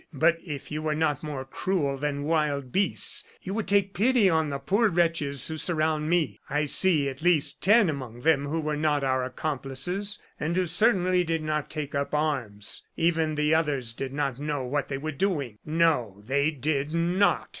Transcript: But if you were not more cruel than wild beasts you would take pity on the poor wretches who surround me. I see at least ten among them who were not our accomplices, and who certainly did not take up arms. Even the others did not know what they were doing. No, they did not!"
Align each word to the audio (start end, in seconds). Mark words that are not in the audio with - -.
But 0.13 0.39
if 0.43 0.71
you 0.71 0.81
were 0.81 0.95
not 0.95 1.21
more 1.21 1.45
cruel 1.45 1.95
than 1.95 2.23
wild 2.23 2.71
beasts 2.71 3.23
you 3.43 3.53
would 3.53 3.67
take 3.67 3.93
pity 3.93 4.27
on 4.31 4.49
the 4.49 4.57
poor 4.57 4.87
wretches 4.89 5.47
who 5.47 5.57
surround 5.57 6.09
me. 6.09 6.39
I 6.49 6.65
see 6.65 7.07
at 7.07 7.21
least 7.21 7.61
ten 7.61 7.87
among 7.87 8.21
them 8.21 8.47
who 8.47 8.59
were 8.61 8.75
not 8.75 9.03
our 9.03 9.23
accomplices, 9.23 10.17
and 10.39 10.55
who 10.57 10.65
certainly 10.65 11.23
did 11.23 11.43
not 11.43 11.69
take 11.69 11.93
up 11.93 12.15
arms. 12.15 12.81
Even 12.97 13.35
the 13.35 13.53
others 13.53 13.93
did 13.93 14.11
not 14.11 14.39
know 14.39 14.63
what 14.63 14.87
they 14.87 14.97
were 14.97 15.11
doing. 15.11 15.59
No, 15.65 16.23
they 16.25 16.49
did 16.49 16.95
not!" 16.95 17.49